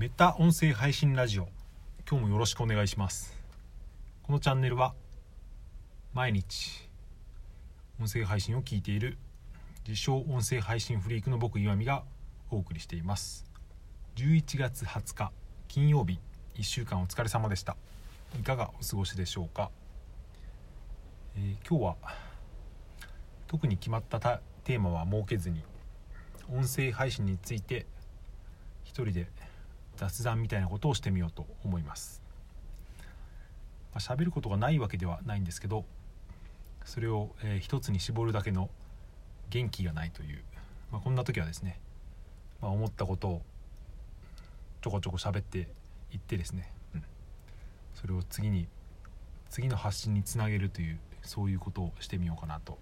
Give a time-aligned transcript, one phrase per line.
[0.00, 1.48] メタ音声配信ラジオ。
[2.08, 3.36] 今日もよろしくお願いします。
[4.22, 4.94] このチャンネルは
[6.14, 6.88] 毎日
[8.00, 9.18] 音声配信を聞いている
[9.86, 12.02] 自称音声配信フリークの僕岩見が
[12.50, 13.44] お送りしています。
[14.16, 15.32] 11月20日
[15.68, 16.18] 金曜日
[16.54, 17.76] 1週間お疲れ様でした。
[18.40, 19.70] いかがお過ごしでしょうか、
[21.36, 21.96] えー今日は
[23.48, 25.62] 特に決まったたテーマは設けずに
[26.50, 27.84] 音声配信について
[28.82, 29.26] 一人で
[30.00, 32.22] 雑談みたいなことをしてみようと思います。
[33.92, 35.84] まあ、喋ることがないわけではないんですけど
[36.86, 38.70] それを、えー一つに絞るだけの
[39.50, 40.42] 元気がないという、
[40.90, 41.78] まあ、こんな時はですね、
[42.62, 43.42] まあ、思ったことを
[44.80, 45.68] ちょこちょこ喋って
[46.12, 47.02] いってですね、うん
[47.94, 48.68] それを次に
[49.50, 52.78] 次の発信につなげるというそういうことをしてみようかなと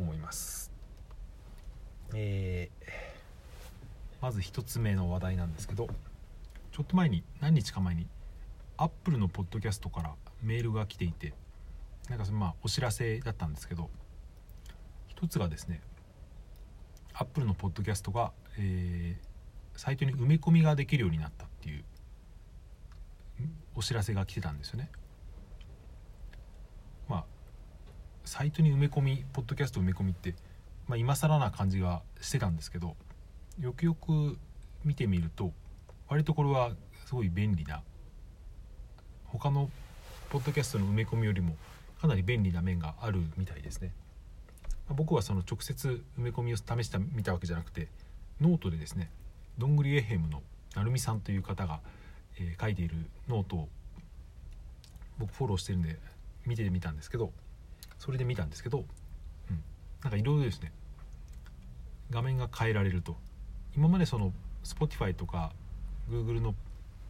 [0.00, 0.70] 思います。
[2.14, 3.14] えー
[4.24, 5.86] まず一つ目の話題なんですけど
[6.74, 8.08] ちょっと前に何日か前に
[8.76, 11.32] アップルのポッドキャストからメールが来ていて
[12.10, 13.88] なんかそのまあお知らせだったんですけど
[15.06, 15.80] 一つがですね
[17.14, 19.34] アップルのポッドキャストが、えー
[19.76, 21.84] サイトに埋め込みができるようになったっていう
[23.74, 24.90] お知らせが来てたんですよね。
[27.08, 27.24] まあ
[28.24, 30.34] サイトに埋め込みポッドキャスト埋め込みって、
[30.86, 32.96] まあ、今更な感じがしてたんですけど
[33.58, 34.38] よくよく
[34.84, 35.52] 見てみると
[36.14, 36.70] 割とこれは
[37.06, 37.82] すごい便利な
[39.24, 39.68] 他の
[40.30, 41.56] ポッドキャストの埋め込みよりも
[42.00, 43.90] かなり便利な面があるみたいですね。
[44.90, 47.88] 僕はその直接埋め込みを試してみたわけじゃなくて
[48.40, 49.10] ノートでですね
[49.58, 50.40] どんぐりエヘムの
[50.76, 51.80] なるみさんという方が、
[52.38, 52.94] えー書いている
[53.26, 53.68] ノートを
[55.18, 55.98] 僕フォローしてるんで
[56.46, 57.32] 見てみたんですけど
[57.98, 58.84] それで見たんですけど、
[59.50, 59.64] うん、
[60.04, 60.70] なんかいろいろですね
[62.08, 63.16] 画面が変えられると。
[63.76, 65.52] 今までその Spotify とか
[66.10, 66.54] Google の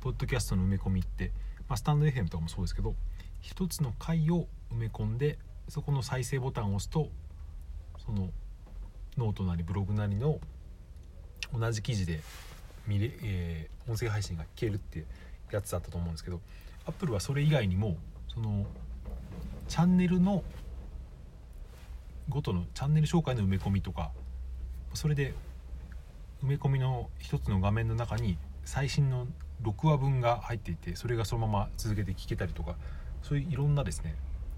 [0.00, 1.32] ポッドキャストの埋め込みって、
[1.68, 2.94] まあ、スタンド FM とかもそうですけど
[3.40, 5.38] 一つの回を埋め込んで
[5.68, 7.08] そこの再生ボタンを押すと
[8.04, 8.30] その
[9.16, 10.38] ノートなりブログなりの
[11.56, 12.20] 同じ記事で
[12.86, 15.04] 見れ、えー音声配信が聞けるって
[15.50, 16.40] やつだったと思うんですけど
[16.86, 17.96] Apple はそれ以外にも
[18.32, 18.64] その
[19.66, 20.44] チャンネルの
[22.28, 24.12] ごとのチャンネル紹介の埋め込みとか
[24.94, 25.34] それで
[26.44, 29.26] 埋め込みの一つの画面の中に最新の
[29.62, 32.76] 6話分が入っていてそれがそのまま続けて聞けたりとか
[33.22, 34.16] そういういろんなですね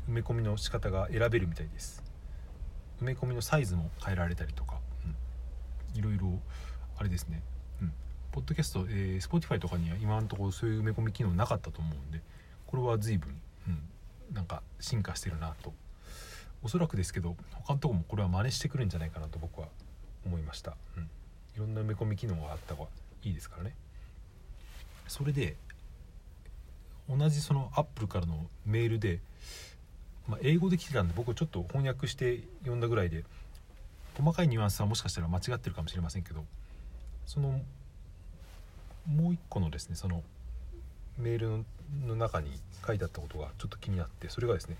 [0.08, 2.02] 埋め込みの仕方が選べるみたいです。
[3.00, 6.38] 埋め込みのサイズも変えられたりとか、うん、いろいろ
[6.96, 7.42] あれですね。
[7.80, 7.92] うん。
[8.30, 12.20] ポッドキャスト、えー、Spotify とかには今のところそういう埋め込み機能なかったと思うんで
[12.66, 15.72] これは随分、うん、なんか進化してるなと。
[16.64, 19.66] おそらくですけど他のとこもこれは真似してくるんじゃないかなと僕は
[20.24, 21.08] 思いました、うん、い
[21.56, 22.90] ろんな埋め込み機能があった方が
[23.24, 23.74] いいですからね。
[25.08, 25.56] それで
[27.08, 29.20] 同じそのアップルからのメールで、
[30.28, 33.24] まあ、英語で来てたんで僕ちょっと翻訳して読んだぐらいで
[34.16, 36.44] 細かいニュアンスはもしかしたら間違ってるかもしれませんけど
[37.26, 37.60] その
[39.06, 40.22] もう一個のですねその
[41.18, 41.64] メール
[42.06, 42.50] の中に
[42.86, 44.76] 書いてあったことがちょっと気になってそれがですね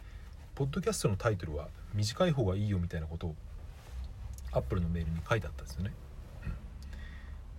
[0.55, 3.35] ポッドキャストのタイトルは短い方がいいよみたいなことを
[4.53, 5.93] アップルのメールに書いてあったんですよね。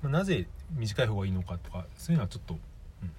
[0.03, 2.58] まなぜ短い方がいいのかとかそういうのはちょっと、う
[3.06, 3.12] ん。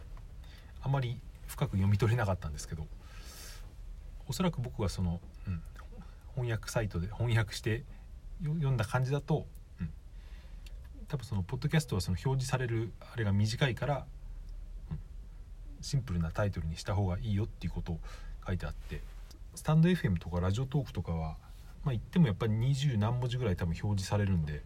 [0.83, 2.87] あまり深く読み取れなかったんですけど
[4.29, 5.63] おそらく僕がその、うん
[6.35, 7.85] 翻訳サイトで翻訳して
[8.43, 9.47] 読んだ感じだと、
[9.81, 9.91] うん。
[11.07, 14.05] 多分そのポッドキャストはその表示されるあれが短いから、
[14.91, 14.99] うん。
[15.81, 18.01] シンプルなタイトルにした方がいいよっていうことを
[18.45, 19.01] 書いてあって
[19.55, 21.37] スタンド FM とかラジオトークとかは
[21.85, 24.63] まあ言ってもやっぱり20何文字ぐらい多分表示されるんで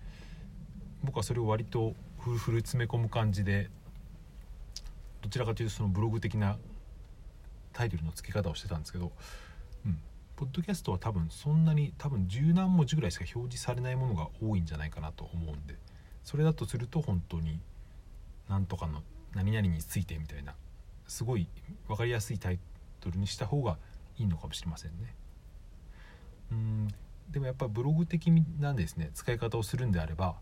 [1.05, 1.95] 僕はそれを割と
[2.28, 3.71] フルフル詰め込む感じで
[5.22, 6.59] どちらかというとそのブログ的な
[7.72, 9.12] タイトルの付け方をしてたんですけど、
[9.87, 9.99] うん、
[10.37, 15.77] ポッドキャストは多分そんなに多分十何文字ぐらいしか表示されないものが多いんじゃないかなと思うんで
[16.25, 17.61] それだとすると本当に
[18.49, 19.03] なんとかの
[19.34, 20.55] 何々についてみたいな
[21.06, 21.49] すごい
[21.87, 22.58] 分かりやすいタイ
[23.00, 23.79] トルにした方が
[24.19, 25.14] いいのかもしれませんね。
[26.53, 26.88] うん
[27.31, 30.37] でもやっぱブログ的なんですね使い方をするんであれば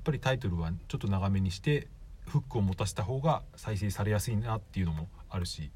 [0.00, 1.88] っぱりタイトルはちょっと長めにして
[2.26, 5.70] フックを持たせた方が再生されやすいなっていうのもあるし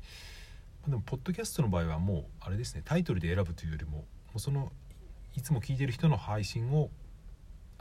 [0.87, 4.05] でもポッドキャストの場合はもうあれですねタイトルで選ぶというよりもも
[4.37, 4.73] うその
[5.37, 6.91] いつも聞いてる人の配信を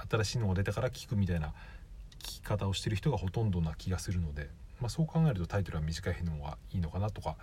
[0.09, 1.53] 新しいのが出たから聞くみたいな
[2.19, 4.49] 聞き方をしてる人がほとんどな気がするので、
[4.79, 7.35] まあ、そう考えるとタイトルは短いのがいいのかなとか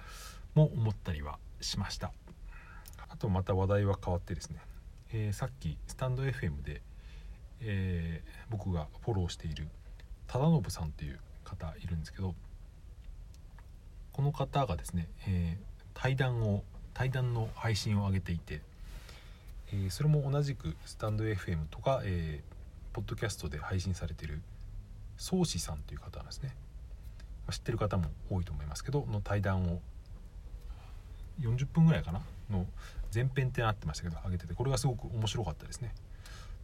[0.54, 2.12] も思ったりはしました。
[3.08, 4.58] あとまた話題は変わってですね、
[5.12, 6.82] えーさっきスタンド FM で、
[7.60, 9.66] えー僕がフォローしている
[10.28, 12.34] 忠信さんっていう方いるんですけど
[14.12, 16.62] この方がですね、えー、対談を
[16.94, 18.62] 対談の配信を上げていて、
[19.72, 24.40] えー、それも同じくスタンド FM とか、えー、ポッドキャストで配信されてる
[25.18, 26.54] 宗師さんという方なんですね、
[27.46, 29.80] ま、知ってる方も多いと思いますけどの対談を
[31.40, 32.22] 40分ぐらいかな？
[32.50, 32.64] の
[33.14, 35.92] 前編ってなってましたけど上げててこれがすごく面白かったですね。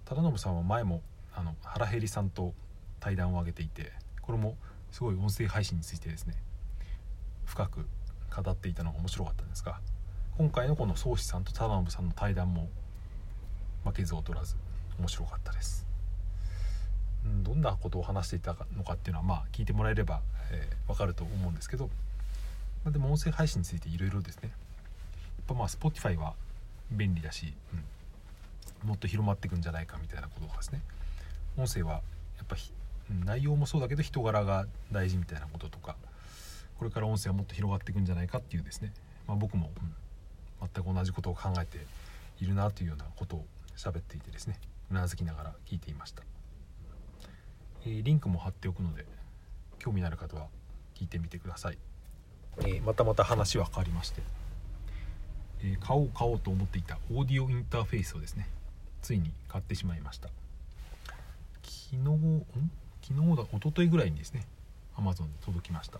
[0.04, 1.02] 忠信さんは前も
[1.34, 2.54] あの原ヘリさんと
[3.00, 4.56] 対談を上げていてこれも
[4.90, 6.34] すごい音声配信についてですね
[7.44, 7.86] 深く
[8.34, 9.80] 語っていたのが面白かったんですが
[10.38, 12.68] 今回のこの宗師さんと忠信さんの対談も
[13.84, 14.56] 負けず劣らず
[14.98, 15.86] 面白かったです、
[17.24, 20.20] うん、どんなことを話していたのかっていうのはまあ聞いてもらえれば、
[20.50, 21.88] えー、分かると思うんですけど、
[22.84, 24.48] まあ、でも音声配信についていろいろですね。
[24.48, 24.52] やっ
[25.46, 26.34] ぱまあ Spotify は
[26.90, 27.84] 便利だし、うん、
[28.84, 30.82] もっと広まっていくんじゃないかみたいなことですね。
[31.56, 32.56] 音声はやっぱ
[33.24, 35.96] 内容もそうだけど人柄が大事みたいなこととか
[36.78, 38.92] これから音声はもっと広がっていくんじゃないかっていうですね、
[39.28, 39.70] まあ、僕も、
[40.60, 41.78] うん、全く同じことを考えて
[42.40, 43.44] いるなというようなことを
[43.76, 44.58] 喋っていてですね
[44.90, 46.22] うなずきながら聞いていました、
[47.84, 49.04] えー、リンクも貼っておくので
[49.78, 50.46] 興味のある方は
[50.94, 51.78] 聞いてみてください、
[52.60, 54.22] えー、またまた話は変わりまして、
[55.64, 58.48] え買おう買おうと思っていたオーディオインターフェースをですね
[59.00, 60.28] ついに買ってしまいました。
[61.62, 62.44] 昨日ん？
[63.02, 64.46] 昨日だ一昨日ぐらいにですね
[64.96, 65.98] Amazon で届きました。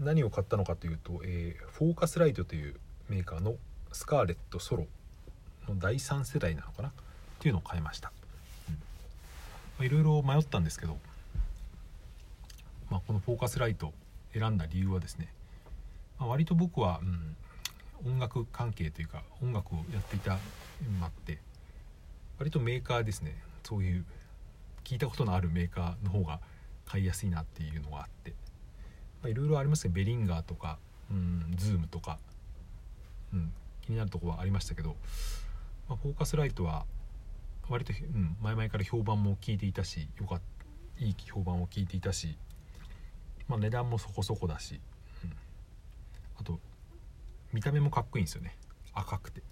[0.00, 2.74] 何を買ったのかというと、えー、フォーカスライトという
[3.08, 3.54] メーカーの
[3.92, 4.86] スカーレットソロ
[5.68, 6.88] の第3世代なのかな？
[6.88, 6.92] っ
[7.38, 8.12] ていうのを買いました。
[9.80, 10.96] いろいろ迷ったんですけど、
[12.90, 13.92] まあ、このフォーカスライト
[14.32, 15.28] 選んだ理由はですね、
[16.18, 17.36] まあ、割と僕は、うん、
[18.04, 20.38] 音楽関係というか音楽をやっていた
[20.82, 21.38] 縁もあって
[22.38, 23.42] 割とメーカーですね。
[23.64, 24.04] そういう
[24.84, 26.40] 聞いたことのあるメーカーの方が
[26.84, 28.34] 買いやすいなっていうのがあって。
[29.24, 30.78] いろいろありますねベリンガーとか、
[31.10, 32.18] うん、ズームとか、
[33.32, 33.52] うん、
[33.82, 34.96] 気になるとこはありましたけど、
[35.88, 36.84] まあ、フォーカスライトは
[37.68, 40.40] 割と、うん、前々から評判も聞いていたしよか
[40.98, 42.36] いい評判を聞いていたし、
[43.48, 44.80] まあ、値段もそこそこだし、
[45.24, 45.32] うん、
[46.40, 46.60] あと
[47.52, 48.56] 見た目もかっこいいんですよね。
[48.94, 49.42] 赤くて。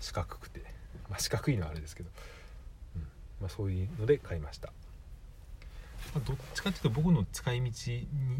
[0.00, 0.60] 四角くて、
[1.08, 2.10] まあ、四角いのはあれですけど。
[2.96, 3.02] うん。
[3.40, 4.68] まあ、そういうので買いました、
[6.14, 7.72] まあ、どっちかっていうと僕の使い道に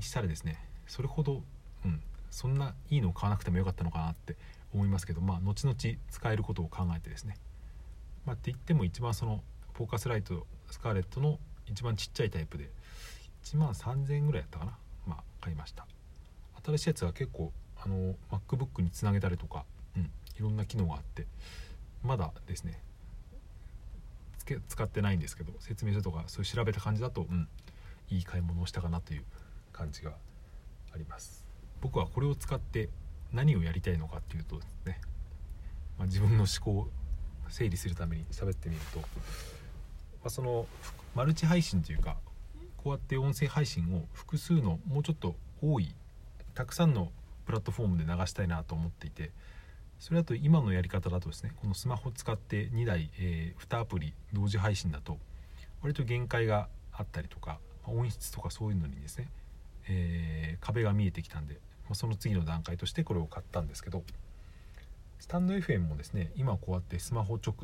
[0.00, 1.42] したらですねそれほど、
[1.84, 2.00] うん、
[2.30, 4.36] そんないいのを買わなくてもよかったのかなって
[4.74, 5.76] 思いますけどまあ後々
[6.10, 7.36] 使えることを考えてですね。
[8.26, 9.42] まあって言っても一番その
[9.74, 12.70] フォーカスライトスカーレットの一番ちっちゃいタイプで
[13.44, 14.72] 1万3000円ぐらいやったかな。
[15.06, 15.86] まあ買いました。
[16.64, 17.52] 新しいやつは結構
[17.84, 19.64] あの MacBook につなげたりとか、
[19.96, 20.08] うん、い
[20.40, 21.26] ろんな機能があって
[22.02, 22.82] まだですね
[24.48, 27.48] け使ってないんですけど説明書とかそういう調べた感じだとうん
[28.10, 29.24] いい買い物をしたかなという
[29.72, 30.12] 感じが
[30.94, 31.44] あります。
[31.82, 32.88] 僕はこれを使って
[33.32, 35.00] 何をやりたいのかっていうとですね、
[35.98, 36.88] まあ、自分の思考を
[37.50, 39.04] 整理するために喋ってみると、ま
[40.24, 40.66] あ、その
[41.14, 42.16] マルチ配信というか
[42.78, 45.94] こうやって音声配信を複数のもうちょっと多い
[46.54, 47.12] たくさんの
[47.48, 49.30] プラットフォームで流したいなと思っていて
[49.98, 55.18] それだと今のやり方だとですねこのスマホを使って2台、えー、2アプリ同時配信だと
[55.80, 59.30] 割と限界があったりとか音質とかそういうのにですね、
[59.88, 64.04] えー、壁が見えてきたんで、まあ、その次の段階としてこれを買ったんですけど
[65.18, 67.54] スタンド FM もですね今こうやってスマホ直、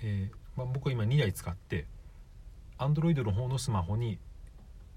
[0.00, 1.86] えー、まあ、僕は今2台使って
[2.78, 4.20] Android の方のスマホに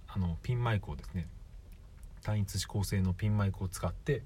[0.08, 1.28] あのピンマイクをですね
[2.25, 4.24] 単一指向性のピンマイクを使って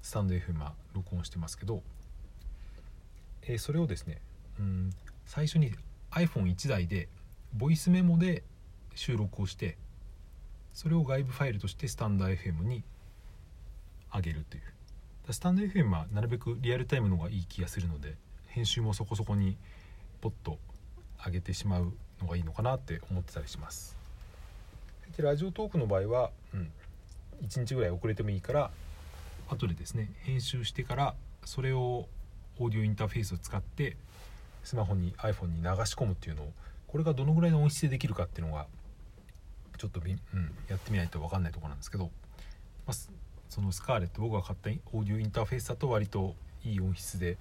[0.00, 1.82] スタンド FM は録音してますけど、
[3.42, 4.20] えー、それをですね
[4.60, 4.90] うん
[5.26, 5.72] 最初に
[6.12, 7.08] iPhone1 台で
[7.52, 8.44] ボイスメモで
[8.94, 9.76] 収録をして
[10.72, 12.84] それを外部ファイルとしてスタンド FM に
[14.14, 14.62] 上げるという。
[15.32, 18.16] スタンド FM はなるべくリアルタイムの方がいい気がするので
[18.48, 19.56] 編集もそこそこに
[20.20, 20.58] ポッと
[21.24, 23.96] 上げてしまうのがいいのかなって思ってたりします。
[25.16, 26.70] でラジオトークの場合は、うん、
[27.42, 28.70] 1日ぐらい遅れてもいいから
[29.48, 32.06] 後でですね編集してからそれを
[32.58, 33.96] オーディオインターフェースを使って
[34.62, 36.52] スマホに iPhone に流し込むっていうのを
[36.86, 38.66] これがどのぐらいの音質でできるかっていうのが
[39.78, 40.10] ちょっと、うん、
[40.68, 42.10] やってみないと分かんないところなんですけど、
[42.86, 42.96] まあ、
[43.48, 46.34] そのスカーレット僕が買ったオーディオインターフェースだと割と
[46.64, 47.38] いい音質で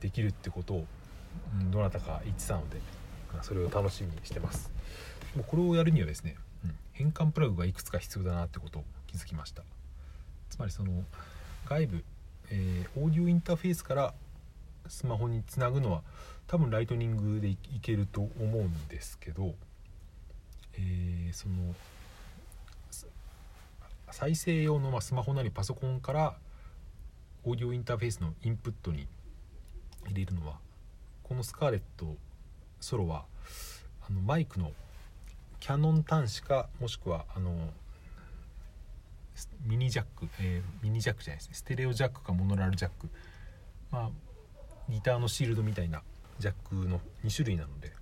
[0.00, 0.84] できるってことを、
[1.60, 2.80] うん、どなたか言ってたので
[3.42, 4.70] それを楽しみにしてます。
[5.36, 9.62] もうこれをやるにはですね、うん、変換プラグがいくつか必要だなってこと気づきました。
[10.48, 11.04] つまりその
[11.68, 12.04] 外部、
[12.50, 14.14] えー、オーディオインターフェースから
[14.86, 16.02] スマホにつなぐのは
[16.46, 19.54] 多分ライトニングでいけると思うんですけど、
[20.74, 21.74] えー、その
[24.10, 26.34] 再生用のまスマホなりパソコンから
[27.44, 29.06] オーディオインターフェースのインプットに
[30.06, 30.54] 入れるのは
[31.22, 32.16] このスカーレット
[32.80, 33.24] ソロは
[34.08, 34.72] あのマイクの
[35.60, 37.68] キャノン端子かもしくはあの
[39.64, 41.54] ミニジャック、えー、ミニジャックじゃないですね。
[41.54, 43.08] ステレオジャックかモノラルジャック。
[43.90, 44.10] まあ
[44.88, 46.02] ギターのシールドみたいな
[46.38, 47.92] ジャックの2種類なので、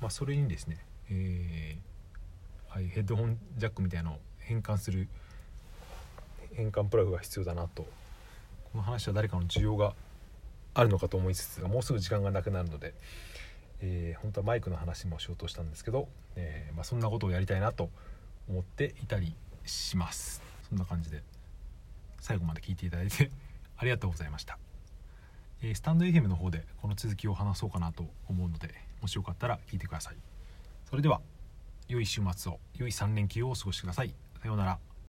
[0.00, 5.08] まあ、それにですね、えーはい、ヘッドホンジャックみたいなのを変換する
[6.52, 7.84] 変換プラグが必要だなと。
[8.72, 9.94] この話は誰かの需要が
[10.74, 12.92] あるのかと思いつつもうすぐ時間がなくなるので、
[13.80, 17.88] えー、本当はマイクの話もしようとしたんですけど、えー、まあ、そんなことをやりたいなと
[18.48, 19.34] 思っていたり
[19.66, 20.42] します。
[20.68, 21.22] そんな感じで
[22.20, 23.30] 最後まで聞いていただいて
[23.78, 24.58] ありがとうございました、
[25.62, 30.16] えー、スタンド FM の方でこの続きを話そうかなと思うのでもしよかったら聞いてください。
[30.88, 31.20] それでは
[31.88, 34.14] 良い週末を良い3連休をお過ごしください。
[34.40, 34.95] さようなら。